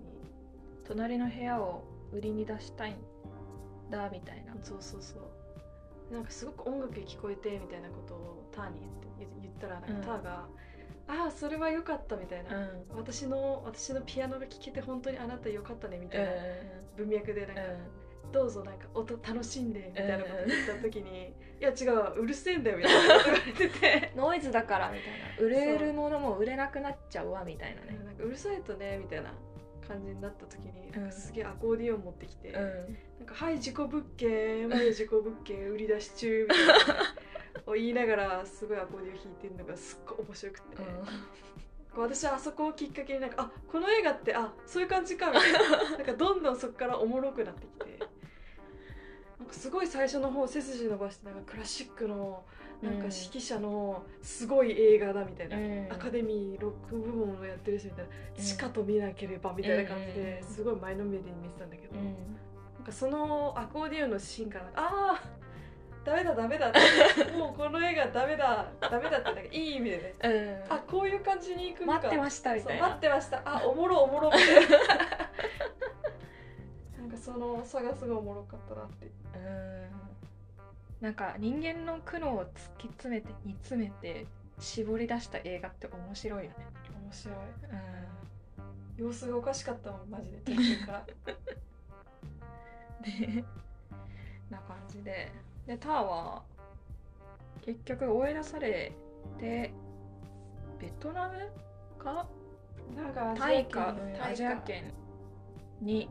[0.84, 2.96] 隣の部屋を売りに出したいん
[3.90, 4.54] だみたいな。
[4.60, 5.14] そうそうそ
[6.10, 6.12] う。
[6.12, 10.46] なんかすごく音楽が聞こえてみたいなことをターに言って言言ったらなんかうんターが
[11.06, 12.70] 「ああそれは良かった」みたいな、ん。
[12.96, 16.32] 私の私のピアノが聴けて本当にあなた良かったねみたいな
[16.96, 17.62] 文脈でなんか、
[18.32, 24.12] どうぞなんか音楽しんでみたいなこと言った時に「いや違ううるせえんだよ」みたいなこと言われてて。
[24.16, 27.98] ノイズだからみたいな売れるものも売れなくなっちゃうわみたいなね。
[28.04, 29.32] なんかうるさいとねみたいな
[29.86, 31.00] 感じになった時に、うん。
[31.02, 32.52] なんかすげえアコーディオン持ってきて、ん。
[32.54, 32.64] なん
[33.26, 36.74] か「はい自己物件はい自己物件売り出し中」みたいな
[37.66, 40.76] を言いながらすごいアコーディオン弾いてるのがすっごい面白くて、
[41.96, 45.60] 私はあそこをきっかけになんかあこの映画ってあそういう感じかみたいな。
[45.96, 47.98] なんかどんどんそこからおもろくなってきて。
[49.38, 52.44] なんかすごい最初の方背筋伸ばしてなんかクラシックの
[52.82, 60.48] なんか指揮者のすごい映画だみたいな、アカデミーロック部門をやってるしみたいな、しかと見なければみたいな感じでうん。
[60.48, 62.04] すごい前のめりに見てたんだけど、うん。
[62.74, 65.43] なんかそのアコーディオンのシーンからああ
[66.04, 67.24] ダメだダメだって。
[67.32, 70.66] もうこの映画ダメだダメだってなんかいい意味でね。
[70.68, 71.98] あこういう感じに行くのか。
[71.98, 72.88] 待ってましたみたいな。
[72.88, 73.42] 待ってました。
[73.44, 74.76] あおもろおもろみたいな。
[77.00, 79.06] なんかその差がすごいおもろかったなって。
[79.06, 79.90] うん。
[81.00, 84.26] なんか人間の苦悩を突き詰めて煮詰めて
[84.58, 86.56] 絞り出した映画って面白いよね。
[87.02, 87.36] 面白い。
[87.36, 87.40] う
[89.00, 89.06] ん。
[89.06, 91.06] 様子がおかしかったもんマジで途中から。
[93.02, 93.44] で
[94.50, 95.32] な感じで
[95.66, 96.42] でターは
[97.62, 98.92] 結局追い出され
[99.38, 99.72] て
[100.78, 101.50] ベトナム
[101.98, 102.26] か
[102.94, 103.94] なんかタイか。
[104.16, 104.92] タイアジア圏
[105.80, 106.08] に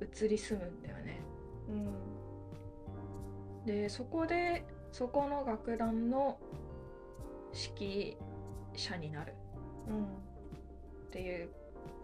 [0.00, 1.20] 移り住むんだよね。
[1.68, 1.72] う
[3.62, 3.66] ん。
[3.66, 6.38] でそこでそこの楽団の
[7.78, 8.16] 指揮
[8.76, 9.34] 者になる。
[9.88, 10.04] うん
[11.10, 11.48] っていう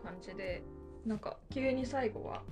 [0.02, 0.62] 感じで
[1.04, 2.42] なんか急に最後は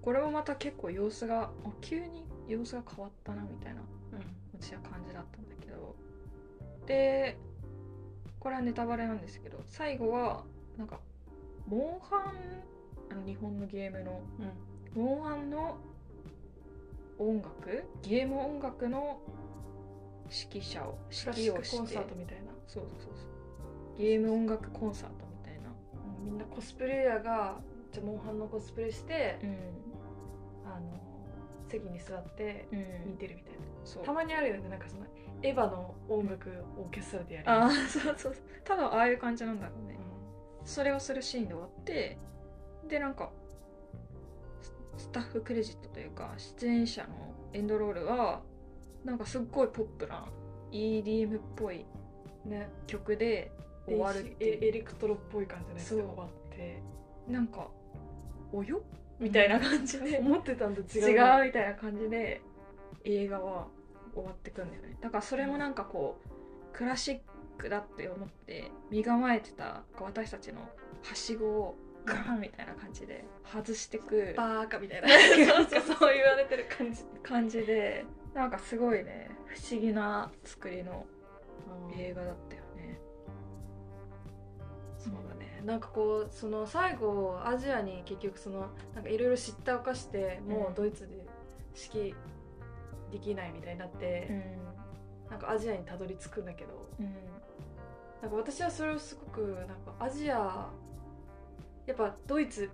[0.00, 4.60] これもまた結構様子があ急に様子が変わったなみたいなうん。
[4.60, 5.94] 私は感じだったんだけど。
[6.86, 7.36] で
[8.38, 10.44] これはネタバレなんですけど最後は
[10.76, 10.98] なんか
[11.66, 14.20] モンハンあの日本のゲームの
[14.94, 15.78] モンハンの
[17.18, 19.20] 音楽ゲーム音楽の
[20.30, 22.52] 指揮者を指揮をしてコンサートみたいな。
[22.66, 23.98] そうそうそうそう。
[23.98, 25.70] ゲーム音楽コンサートみたいな。
[26.18, 26.24] うん。
[26.24, 27.60] みんなコスプレイヤーが
[27.92, 29.50] じゃあモンハンのコスプレして、うん。
[30.64, 31.09] あの
[31.70, 33.10] 席に座ってうん。
[33.12, 34.04] 見てるみたいな、そう。
[34.04, 35.06] たまにあるよねなんかその
[35.42, 38.34] エヴァの音楽オーケストラでやるああそうそうそう。
[38.64, 39.96] 多分ああいう感じなんだろうね。
[40.64, 42.18] うそれをするシーンで終わって
[42.88, 43.30] でなんか
[44.96, 47.08] ススタッフクレジットというか出演者の
[47.52, 48.42] エンドロールは
[49.04, 50.26] なんかすっごいポップな
[50.72, 51.86] EDM っぽい
[52.46, 53.50] んね曲で
[53.86, 54.64] 終わるってエいう。
[54.68, 56.82] エレクトロっぽい感じで終わって。
[57.26, 57.68] なんか
[58.52, 58.82] およ
[59.20, 60.18] みたいな感じで。
[60.18, 61.10] 思ってたんと違う。
[61.10, 62.40] 違うなみたいな感じで
[63.04, 63.68] 映画は
[64.14, 64.96] 終わってくんだよね。
[65.00, 67.18] だからそれもなんかこうクラシッ
[67.58, 70.60] クだって思って身構えてた私たちの
[71.02, 75.08] はしごをガーンみたいな感じで外してくバーカみたいな。
[75.54, 77.04] そうそうそう言われてる感じ。
[77.22, 78.04] 感じで
[78.34, 81.04] なんかすごいね不思議な作りの
[81.96, 82.98] 映画だったよね。
[84.98, 90.72] そうだねなんかこうその最後アジアに結局そのなんかいろいろ知ったおかしてもうん。
[90.72, 91.14] うドイツで
[91.94, 92.14] 指揮
[93.12, 94.30] できないみたいになって、
[95.28, 97.06] なんかアジアにたどり着くんだけどうん。
[98.22, 100.68] なんか私はそれをすごくなんかアジア
[101.86, 102.70] やっぱドイツ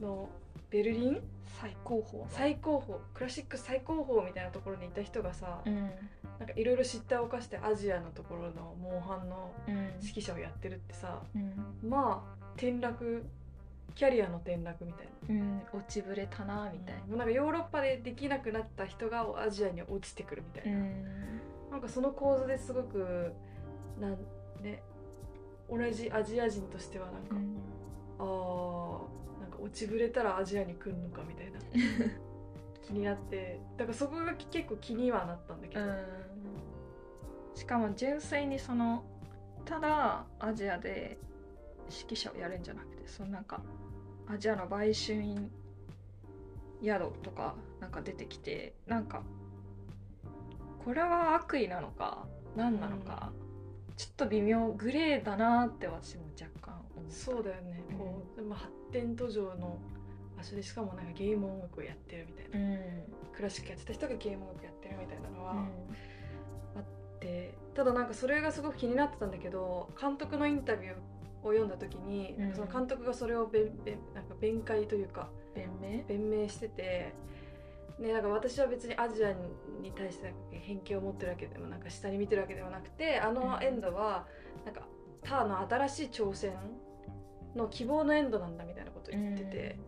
[0.00, 0.28] の
[0.70, 1.22] ベルリン？
[1.60, 2.98] 最高峰の最高峰。
[3.12, 5.90] クラシック最高峰みたいなところにいた人がさ、うん
[6.40, 9.74] なんかいろいろ知ったおかしてアジアのところのモンハンのうん。
[10.02, 11.88] 指揮者をやってるってさうん。
[11.88, 13.22] まあ転落
[13.94, 15.62] キャリアの転落みたいうん。
[15.74, 20.78] 落ちぶれたなみたいな、もうなんかヨーロッパでできなくなった人がアジアに落ちてくるみたいな。
[20.78, 20.86] な、
[21.72, 23.32] なんかその構図ですごく
[24.00, 24.12] なん
[24.62, 24.82] ね
[25.68, 27.36] 同じアジア人としてはなんか、
[28.18, 31.60] あーなんか落ちぶれたらアジアに来るのかみたいな。
[32.82, 35.84] 気になってだからそこが結構気にはなったんだけど、
[37.54, 39.04] しかも純粋にその
[39.64, 41.18] ただアジアで
[41.90, 43.60] 指揮者をやるんじゃなくてそのなんか
[44.26, 45.50] アジアの売春
[46.82, 49.22] 宿とかなんか出てきてなんか
[50.84, 53.30] これは悪意なのか何なのか、
[53.96, 57.14] ちょっと微妙グレーだなって私も若干思った。
[57.14, 59.78] そうだよね、こうでも発展途上の
[60.36, 62.78] 場所でしかもなんかゲーム音楽をやってるみたいな、うん。
[63.32, 65.64] クラシックやってた人がゲーム音楽やってるみたいなのは
[67.22, 70.94] うんあって、ただなんかそれがすごく気になってたんだけど監督のインタビュー
[71.42, 72.54] を読んだ時に、うん。
[72.54, 76.02] その監督がそれを弁弁なんか弁解というか弁明？
[76.08, 77.14] 弁明してて、
[77.98, 79.32] ね、なんか私は別にアジア
[79.82, 84.26] に対して偏見を持ってるわけでもなんか下に見てるわけではなくてあのエンドは
[84.64, 84.82] なんか
[85.22, 86.52] ターの新しい挑戦
[87.54, 89.78] の希望のエンドなんだみたいなことを言ってて、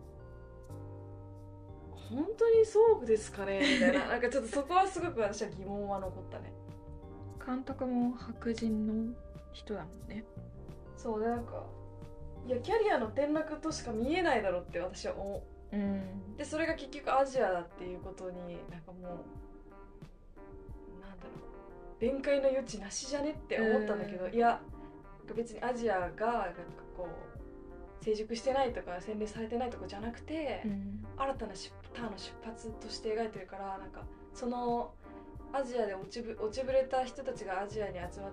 [1.93, 3.61] 本当にそうですかね？
[3.61, 6.51] みたいななんかちょっとそこはすごく私は疑問は残ったね。
[7.45, 9.13] 監督も白人の
[9.51, 10.23] 人だもんね。
[10.95, 11.63] そうでなんか
[12.47, 15.75] いやキャリアの転落としか見えないだろうって私は思う。
[15.75, 16.35] うん。
[16.37, 19.01] でそれが結局アジアだっていうことになんかもう
[21.01, 21.29] なんだろ
[21.97, 24.33] う弁解の余地なしじゃねって思ったんだけど、うん。
[24.33, 24.61] いや
[25.35, 26.23] 別にアジアがなんか
[26.97, 31.05] こう成熟してないとか洗練されてないとかじゃなくて、うん。
[31.17, 34.03] 新たな出ターンの出発として描いてるからなんか
[34.33, 34.93] その
[35.53, 38.31] アジアで落ちぶ落ちぶれた人たちがアジアに集ま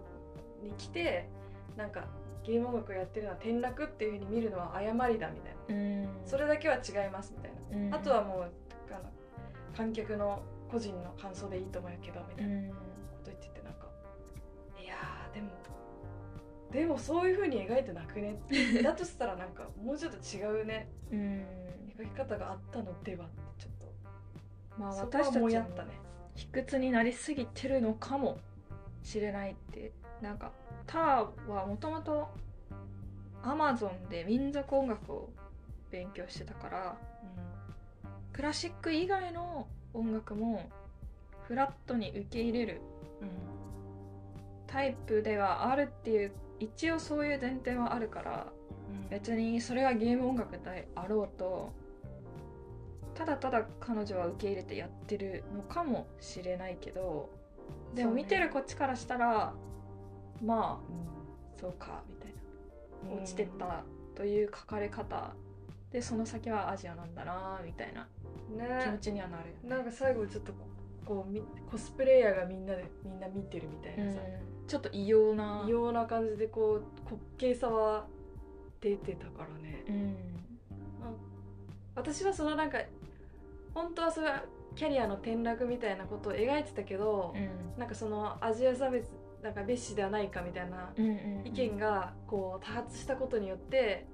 [0.63, 1.29] に来て
[1.77, 2.05] なんか
[2.45, 5.75] ゲーム音楽をやってるのは転落っていうふうに見るのは誤りだみたいな。
[5.75, 6.09] うん。
[6.25, 7.87] それだけは違いますみたいな。
[7.87, 7.95] うん。
[7.95, 8.43] あとはもう
[8.91, 9.11] あの
[9.77, 12.55] 観客の個人の感想でいいと思うけどみたいな。
[12.57, 12.69] うん。
[12.71, 12.75] こ
[13.25, 13.87] と言っててなんか
[14.83, 15.51] いやーでも
[16.73, 18.39] でもそういう風に描いてなくね？
[18.83, 20.89] だとしたらなんかもうちょっと違うね？
[21.13, 21.47] うん。
[21.99, 23.73] 描き方があったのではってちょっ
[24.79, 25.91] まあとそこは私たちももやったね
[26.41, 28.39] 卑屈になりすぎてるのかも
[29.03, 30.53] しれないってなんか
[30.87, 32.29] ターはもともと
[33.43, 35.31] アマゾンで民族音楽を
[35.91, 36.97] 勉強してたから
[38.33, 40.71] クラシック以外の音楽も
[41.47, 42.81] フラットに受け入れる
[43.21, 43.29] うん。
[44.67, 48.47] タイプではあるっていう一応そういう前提はあるから
[48.89, 49.09] うん。
[49.11, 51.73] 別にそれがゲーム音楽であろうと
[53.15, 57.31] ただただ彼女は受け入れてやってるのかもしれないけど
[57.95, 59.53] でも見てるこっちからしたら
[60.43, 62.41] まあそうかみたいな。
[63.15, 63.83] 落ちてった
[64.15, 65.33] という書かれ方。
[65.91, 68.07] でその先はアジアなんだなみたいな。
[68.49, 69.69] 気持ねちにはなるよね。
[69.69, 70.59] なんか最後ちょっとこ
[71.05, 74.67] こうみコスプレイヤーがみんなでみんな見てるみたいなさ、うん。
[74.67, 75.65] ちょっと異様な。
[75.67, 78.07] 異様な感じでこう滑稽さは
[78.81, 79.85] 出てたからね。
[79.89, 80.17] うん。
[81.95, 82.79] 私はそのなんか
[83.75, 87.35] 本当はそれはキャリアの転落みたいなことを描いてたけど、
[87.77, 89.11] なんかそのアジア差別
[89.43, 94.07] なんか蔑視ではないかみたいなうんうん意見がこう多発したことによって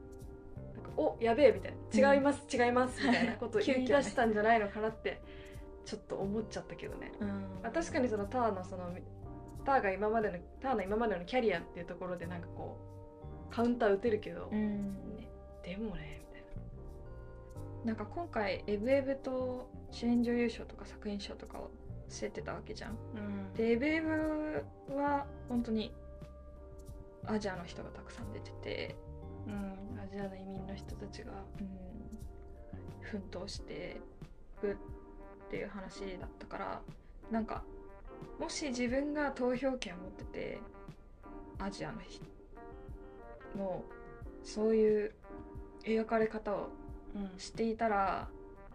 [0.75, 2.15] なんかおやべえみたいな。
[2.15, 5.21] 違います、違いますみたいなことを 言い出したんじゃないのかなって
[5.85, 7.29] ちょっと思っちゃったけどね、うん。
[7.63, 8.91] まあ、確かにそのターのその
[9.65, 12.77] ターが今までのターの今までのキャリアっていうところでなんかこ
[13.51, 14.95] うカウンター打てるけど、うん。
[15.17, 15.29] ね
[15.63, 16.23] でもね
[17.87, 21.71] なんか今回エブエブと主演女優賞とか作品賞とかを
[22.11, 22.91] 競ってたわけじゃん。
[22.91, 23.55] な、うん。
[23.55, 25.95] でエブエブは本当に
[27.27, 28.97] アジアの人がたくさん出てて、
[29.47, 31.69] うん、アジアの移民の人たちがうん、
[33.03, 34.01] 奮闘して
[34.59, 34.77] いくっ
[35.49, 36.81] ていう話だったから
[37.31, 37.63] なんか
[38.41, 40.59] もし自分が投票権を持ってて
[41.61, 42.25] アジアの人
[43.57, 43.85] の
[44.43, 45.13] そういう
[45.85, 46.86] 描かれ方をうん
[47.39, 48.29] していたら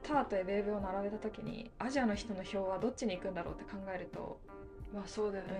[0.04, 4.40] ターとエブエブを並べた時にアジアの人の票はどっちに行くんだろうって考えると、
[4.94, 5.52] まあそうだよね、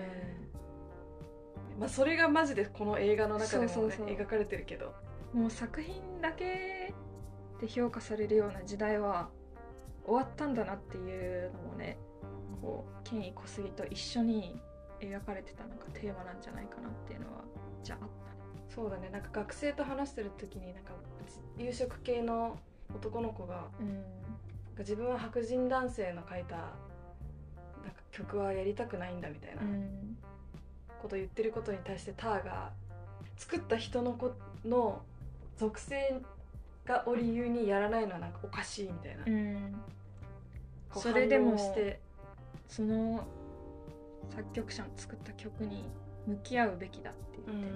[1.78, 4.92] まあそれがマジでこの映画の中でも、ね、描かれてるけど。
[5.32, 6.92] もう作品だけ
[7.60, 9.30] で評価されるような時代は
[10.04, 11.96] 終わったんだなっていうのもね
[12.60, 14.60] こう権威小杉と一緒に
[15.00, 17.44] 描かれてたなんかテーマなんじゃないかなっていうのは
[17.82, 18.64] じゃああったね。
[18.68, 19.08] そうだね。
[19.10, 20.92] なんか学生と話してる時になんか
[21.56, 22.58] 夕食系の
[22.94, 24.04] 男の子がうん。
[24.78, 26.70] 自分は白人男性の書いたなんか
[28.10, 30.16] 曲はやりたくないんだみたいなうん。
[31.00, 32.70] ことを言ってることに対してターが
[33.36, 34.32] 作った人の子
[34.64, 35.02] の
[35.58, 36.22] 属性
[36.84, 39.74] がを理由にやらないのはなんかおかしいみたいな、うん。
[40.94, 42.00] それでもして。
[42.68, 43.26] その
[44.34, 45.84] 作曲者の作った曲に
[46.26, 47.72] 向き合うべきだって言ってね、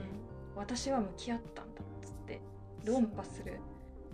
[0.54, 2.40] 私は向き合ったんだっつって
[2.82, 3.60] 論破する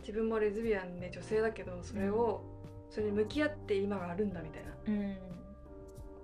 [0.02, 2.42] 自分もレズビアンで女性だけどそれを、
[2.90, 4.70] それに向き合って今があるんだみたいな。
[4.70, 5.16] こうん、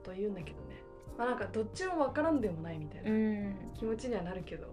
[0.04, 0.82] とを言うんだけどね。
[1.16, 4.66] まあなんかどっちも分からんでもないみたいなうん、気持ちにはなるけど。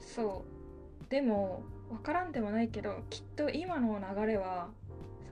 [0.00, 1.10] そう。
[1.10, 4.68] でも分からんでもないけどきっと今の流れは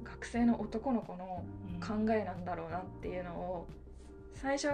[0.04, 1.42] 学生の男の子の
[1.80, 3.66] 考えなんだろうなっていうのを
[4.34, 4.68] 最初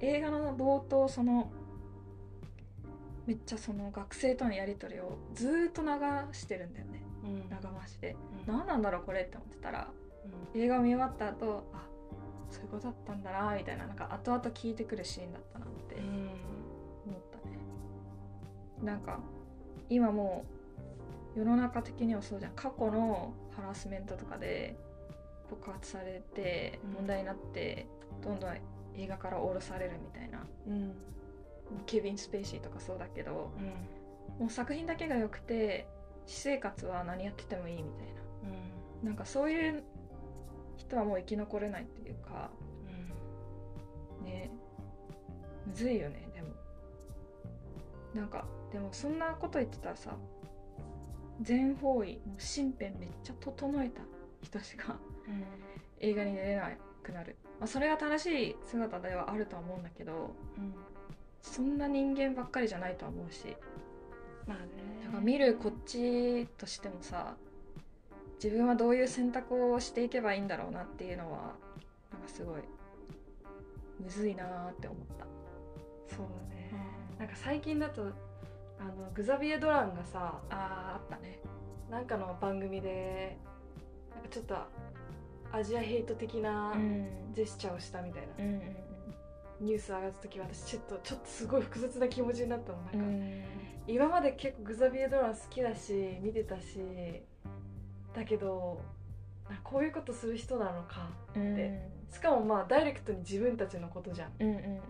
[0.00, 1.50] 映画の冒頭その
[3.26, 5.88] めっちゃその学生とのやり取りをずーっと流
[6.32, 7.02] してるんだよね。
[7.24, 7.48] うん。
[7.50, 8.16] 長回しで。
[8.46, 8.54] うん。
[8.56, 9.88] 何なんだろうこれって思ってたら
[10.54, 10.60] うん。
[10.60, 11.86] 映画を見終わった後あ
[12.50, 13.86] そういうことだったんだなみたいな。
[13.86, 16.02] なんか後々聞いてくるシーンだったなってうん。
[16.04, 17.58] 思ったね。
[18.82, 19.20] なんか
[19.88, 20.44] 今も
[21.36, 22.52] う世の中的にはそうじゃん。
[22.52, 24.76] 過去のハラスメントとかで
[25.48, 26.92] 告発されてうん。
[26.92, 27.86] 問題になって、
[28.22, 28.56] どんどん
[28.96, 30.44] 映画から降ろされるみたいな。
[30.66, 30.94] うん
[31.86, 33.66] ケビン・スペイシーとかそうだけどうん
[34.38, 35.86] もう作品だけが良くて
[36.26, 38.14] 私生活は何やっててもいいみたいな。
[39.02, 39.82] なんかそういう
[40.76, 42.50] 人はもう生き残れないっていうか
[44.22, 44.50] ね。
[45.66, 46.48] むずいよねでも。
[48.14, 50.16] なんかでもそんなこと言ってたらさ
[51.40, 54.00] 全方位もう身辺めっちゃ整えた
[54.40, 54.96] 人しか
[56.00, 56.70] 映画に出れな
[57.02, 60.74] くなる、まあ、それが正しい姿ではあるとは思うんだけどうん
[61.44, 63.54] そんな人間ばっかりじゃないとは思うし。
[64.46, 64.64] まあね。
[65.04, 67.34] なんか見るこっちとしてもさ
[68.42, 71.54] 自分はどういう選択をしていけばいいんだろうなっていうのは
[72.10, 72.62] なんかすごい
[74.02, 75.26] むずいなーって思った。
[76.16, 76.72] そうだね。
[77.18, 78.02] なんか最近だと
[78.80, 80.56] あのグザビエ・ドランがさあー
[80.96, 81.38] あったね。
[81.90, 83.36] なんかの番組で
[84.14, 84.56] なんかちょっと
[85.52, 87.06] アジアヘイト的なうん。
[87.34, 88.44] ジェスチャーをしたみたいな。
[88.44, 88.60] うんうん
[89.64, 92.78] ニュース上がった時私ちょっとちょっとすごい複雑な気持ちになったの。
[92.82, 93.42] なんか、うん。
[93.86, 96.78] 今まで結構グザビエ・ドラン好きだし見てたし
[98.14, 98.80] だけど
[99.50, 101.54] なこういうことする人なのかうん。
[101.54, 104.32] でしかもまあダイレクトに自分たちのことじゃん。
[104.38, 104.80] うんうんうん。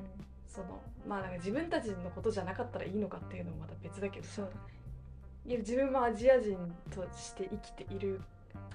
[0.46, 4.48] そのまあなんか自分たちのことじゃなかったらいいのかっていうのもまた別だけどさ。
[5.46, 6.56] いや自分もアジア人
[6.90, 8.18] として生きている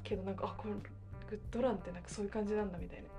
[0.04, 3.10] けどなんかあこれグッドランってなんかそういう感じなんだみたいな。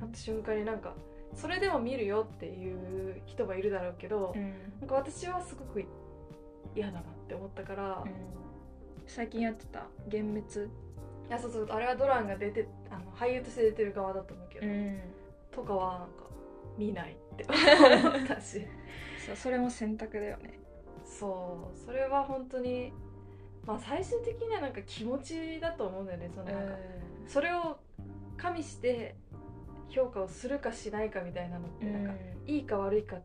[0.00, 0.94] なった瞬間になんか
[1.34, 4.52] それでも見るよっていう人もいるだろうけど、うん。
[4.80, 5.84] なんか私はすごく
[6.74, 8.14] 嫌だなって思ったから、いうん。
[9.06, 9.86] 最近やってた？
[10.06, 10.70] 幻滅？
[11.28, 15.00] やそうそうあれはドランが出てあの俳優として出てる側だと思うけど、ん。
[15.50, 16.24] とかはなんか
[16.76, 18.66] 見ないって 思ったし。
[19.26, 20.58] そうそれも選択だよね。
[21.04, 22.92] そうそれは本当に
[23.66, 26.74] まあ最終的にはなんか気持ちだと思うんだよねそのなんか、
[27.26, 27.78] それを
[28.36, 29.16] 加味して
[29.90, 32.12] 評価をするかしないかみたいなのってなんか、
[32.46, 33.16] いいか悪いか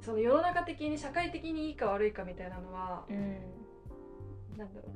[0.00, 3.16] その世の中的に社会的にいいか悪いかみたいなのは、うん。
[4.56, 4.92] なんだろう。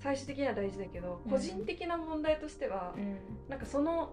[0.00, 1.30] 最終的には大事だけど、うん。
[1.30, 3.18] 個人的な問題としては、うん。
[3.48, 4.12] なんかその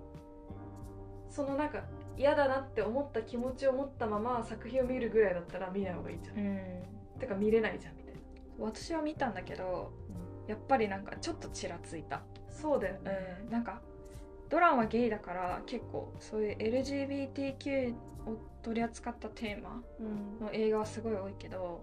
[1.30, 1.84] そのなんか
[2.18, 7.20] 嫌だなって思った気持ちを持ったまま作品を見るぐらいだったら見ない方がいいじゃん、うん。
[7.20, 8.20] てか見れないじゃんみたいな、
[8.60, 9.94] 私は見たんだけど
[10.48, 13.12] やっぱりなんかちょっとちらついた、そうだよね、
[13.46, 13.82] うん、なんか
[14.50, 17.96] ドランはゲイだから結構そういう LGBTQ を
[18.64, 20.46] 取り扱ったテーマうん。
[20.46, 21.82] の映画はすごい多いけど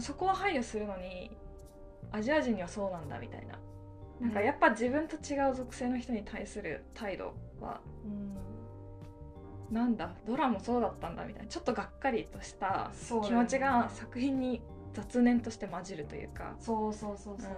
[0.00, 1.30] そこは配慮するのに
[2.10, 3.58] アジア人にはそうなんだみたいな。
[4.20, 11.48] なんかやっぱ自分と違う属性の人に対する態度はうんなんだドラもそうだったんだみたいな。
[11.48, 12.90] ちょっとがっかりとした
[13.24, 14.62] 気持ちが作品に
[14.94, 17.50] 雑念として混じるというか、そうそうそうそう、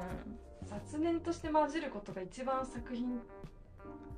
[0.65, 3.21] 雑念として混じることが一番作品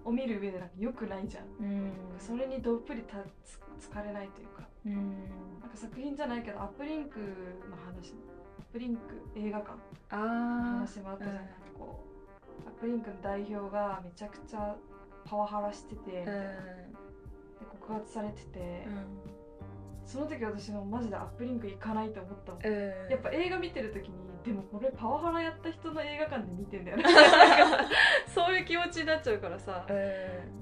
[0.05, 1.45] を見る上でなんか良くないじゃん。
[1.61, 1.67] うん。
[1.67, 4.69] うんそれにどっぷりたつ疲れないというか。
[4.87, 4.95] うん。
[5.61, 7.19] なんか作品じゃないけどアップリンク
[7.69, 8.15] の話
[8.59, 9.01] アップリンク
[9.37, 9.79] 映画館の
[10.11, 12.05] あ話もあったじゃん、なんかこ
[12.65, 14.77] うアップリンクの代表がめちゃくちゃ
[15.25, 16.33] パワハラしてて、みたいな。
[16.33, 18.87] で告発されてて、
[20.07, 22.63] その時私もマジでアップリンク行かないと思ったもん、
[23.11, 27.05] やっぱ映画見てる時にでもこれパワハラやった人の映画館で見てんだよね
[28.35, 29.87] そういう気持ちになっちゃうからさ、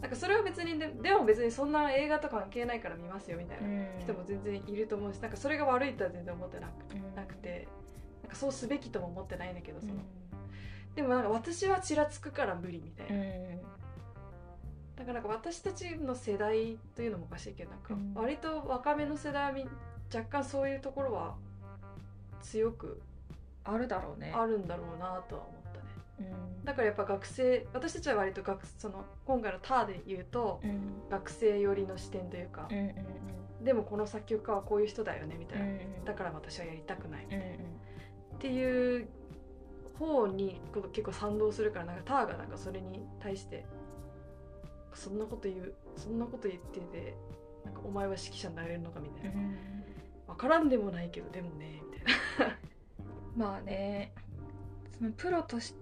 [0.00, 3.68] なんかそれは別にででも別にそんな映画と関係ないから見ますよみたいな
[4.00, 7.68] 人も全然いると思うしなんかそれが悪いとは全然思ってなくなくて
[8.22, 9.94] なんかそうすべきとも思ってないんだけどその、
[10.94, 13.24] でもなんか私はちらつくから無理みたいな、
[14.96, 18.14] だからなんか私たちの世代というのもおかしいけどなんかうん。
[18.14, 19.66] 割と若めの世代はみ
[20.14, 21.34] 若干そういうところは
[22.40, 23.00] 強く
[23.64, 24.32] あるだろうね。
[24.34, 25.57] あるんだろうなとは思
[26.18, 26.64] うん。
[26.64, 31.08] だからやっぱ学生私たちは割と学その今回の「ター」で言うとうん。
[31.10, 32.94] 学生寄りの視点というかうんうん
[33.64, 37.24] でもこの作曲家はこういう人だよねみたいな、うんだから私はやりたくない。
[37.26, 37.40] うんうん。
[37.40, 39.08] っていう
[39.98, 40.60] 方に
[40.92, 43.66] 結構賛同するからなんかターがなんかそれに対して
[44.94, 47.14] そんなこと言うそんなこと言ってて
[47.64, 49.42] なんかお前は指揮者になれるのかみたいな、
[50.28, 52.58] 分からんでもないけどでもねみたいな。
[53.36, 54.12] まあね
[54.96, 55.74] そのプロとし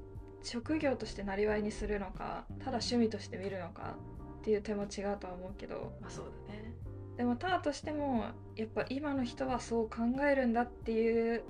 [0.46, 3.96] 職業としてなりにするのかただ趣味として見るのか
[4.40, 6.72] っていう点も違うとは思うけどまあそうだね
[7.16, 9.96] でもターとしてもやっぱ今の人はそう考
[10.30, 11.42] えるんだっていう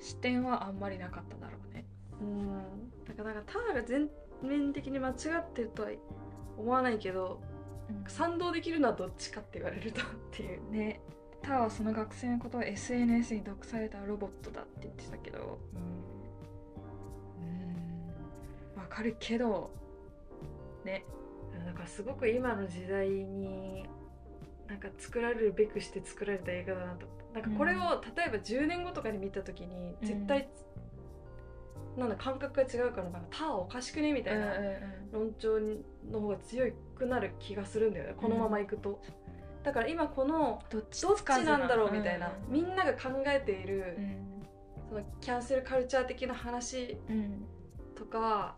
[0.00, 1.84] 視点はあんまりなかっただろうね。
[2.20, 2.56] うん
[3.06, 4.08] だからなんかターが全
[4.42, 5.88] 面的に間違ってるとは
[6.58, 7.40] 思わないけど
[8.06, 11.00] 賛同できるのはどっちかって言われるとっていうね
[11.42, 15.56] ターはその学生のことを SNS に毒されたロボットだって言ってたけどわ
[18.86, 19.70] かるけど
[20.84, 21.04] ね。
[21.64, 23.88] なんかすごく今の時代に
[24.68, 27.06] なんか作られるべくして作られた映画だなと。
[27.34, 30.48] なんかこれを例えば10年後とかに見た時に絶対、
[31.96, 34.54] なんだ感覚が違うからなんかターおかしくねみたいな
[35.12, 35.58] 論調
[36.10, 38.14] の方が強くなる気がするんだよね。
[38.16, 39.02] このままいくと、
[39.62, 41.04] だから今このどっち
[41.44, 42.52] なんだろうみたいな、うん。
[42.52, 44.16] みんなが考えている、うん。
[44.88, 47.44] そのキャンセルカルチャー的な話うん。
[47.94, 48.56] とか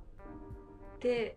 [1.00, 1.36] で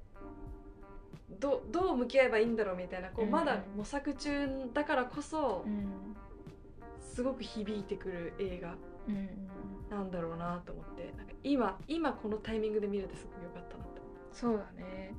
[1.39, 3.32] どどう向き合えばいいんだろうみたいなこううん。
[3.32, 6.16] まだ模索中だからこそうん。
[6.99, 8.76] すごく響いてくる映画
[9.07, 9.30] うん。
[9.89, 14.01] なんだろうなと思ってなんか今今このタイミングで見れてすごく良かったなって。
[14.34, 15.14] そうだね。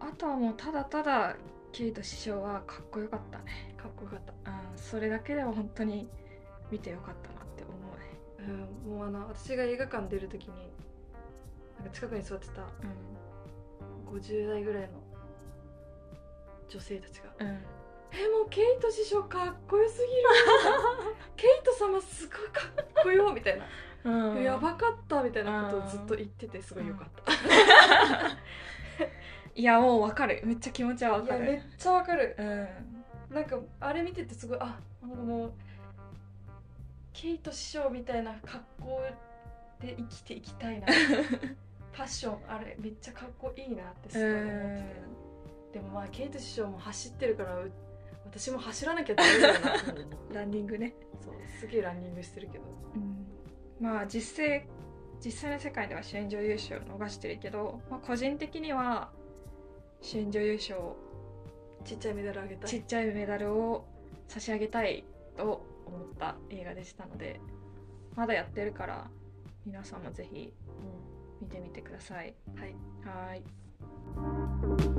[0.00, 1.36] あとはもうただただ
[1.72, 3.74] ケイト師匠はかっこよかったね。
[3.76, 6.08] かっこよかった、うんそれだけでも本当に
[6.70, 7.72] 見てよかったなって思
[8.42, 8.66] うね。
[8.88, 10.72] うん、もうあの私が映画館出る時に
[11.80, 12.62] なんか近くに座ってた
[14.12, 14.88] 50代ぐらいの
[16.68, 17.54] 女性たちがうんうん
[18.12, 20.06] 「えもうケイト師匠かっこよすぎる
[21.36, 23.64] 」ケイト様すごいかっこよ」みたいな。
[24.02, 27.32] うんやばかったみたいなことをずっと言っててすごいよかった、
[29.54, 30.40] いやもうわかる。
[30.42, 32.34] めっちゃ気持ちはわいやかるめっちゃわかる。
[32.38, 32.42] う
[33.30, 33.34] ん。
[33.34, 35.52] なんかあれ見ててすごいあなんかもう
[37.12, 39.02] ケイト師匠みたいな格好
[39.80, 40.86] で生きていきたいな
[41.92, 44.82] ファッションあれめっちゃかっこいいなってすごい思って
[45.72, 47.72] て、でもまあケイト師匠も走ってるからう
[48.26, 49.70] 私も走らなきゃダメだよな。
[50.40, 52.64] ランニングね、そうすげえランニングしてるけど。
[53.80, 54.66] まあ実際
[55.24, 59.10] 実際の世界では主演女優賞を逃してるけど、まあ、個人的には
[60.00, 60.96] 主演女優賞
[61.84, 62.70] ちっちゃいメダルあげたい。
[62.70, 63.84] ちっちゃいメダルを
[64.28, 65.04] 差し上げたい
[65.36, 67.40] と思った映画でしたので
[68.14, 69.10] まだやってるから
[69.66, 70.52] 皆さんもぜひ
[71.40, 72.34] 見てみてください。
[72.56, 72.74] はい。
[73.04, 74.89] はい